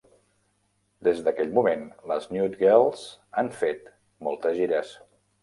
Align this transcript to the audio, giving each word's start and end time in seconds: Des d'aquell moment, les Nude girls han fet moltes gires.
Des 1.07 1.19
d'aquell 1.27 1.53
moment, 1.57 1.83
les 2.13 2.25
Nude 2.37 2.59
girls 2.63 3.05
han 3.43 3.53
fet 3.61 3.93
moltes 4.31 4.59
gires. 4.63 4.97